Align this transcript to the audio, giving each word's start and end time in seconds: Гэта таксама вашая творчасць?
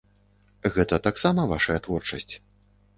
Гэта 0.77 0.99
таксама 1.09 1.47
вашая 1.55 1.79
творчасць? 1.89 2.31